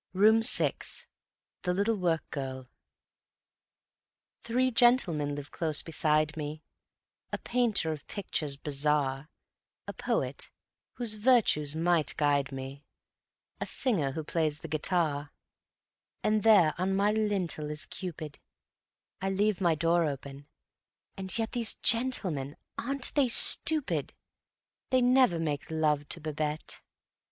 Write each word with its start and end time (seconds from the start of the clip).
_Room 0.19 0.41
6: 0.41 1.05
The 1.61 1.75
Little 1.75 1.95
Workgirl 1.97 2.67
Three 4.41 4.71
gentlemen 4.71 5.35
live 5.35 5.51
close 5.51 5.83
beside 5.83 6.35
me 6.35 6.63
A 7.31 7.37
painter 7.37 7.91
of 7.91 8.07
pictures 8.07 8.57
bizarre, 8.57 9.29
A 9.87 9.93
poet 9.93 10.49
whose 10.93 11.13
virtues 11.13 11.75
might 11.75 12.17
guide 12.17 12.51
me, 12.51 12.83
A 13.59 13.67
singer 13.67 14.13
who 14.13 14.23
plays 14.23 14.61
the 14.61 14.67
guitar; 14.67 15.31
And 16.23 16.41
there 16.41 16.73
on 16.79 16.95
my 16.95 17.11
lintel 17.11 17.69
is 17.69 17.85
Cupid; 17.85 18.39
I 19.21 19.29
leave 19.29 19.61
my 19.61 19.75
door 19.75 20.05
open, 20.05 20.47
and 21.15 21.37
yet 21.37 21.51
These 21.51 21.75
gentlemen, 21.75 22.57
aren't 22.75 23.13
they 23.13 23.29
stupid! 23.29 24.15
They 24.89 25.01
never 25.03 25.37
make 25.37 25.69
love 25.69 26.09
to 26.09 26.19
Babette. 26.19 26.81